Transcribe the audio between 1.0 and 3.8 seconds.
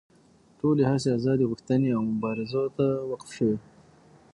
ازادي غوښتنې او مبارزو ته وقف شوې.